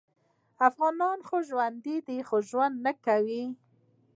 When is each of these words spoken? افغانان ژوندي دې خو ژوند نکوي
افغانان 0.67 1.17
ژوندي 1.47 1.97
دې 2.07 2.17
خو 2.27 2.37
ژوند 2.49 2.75
نکوي 2.85 3.43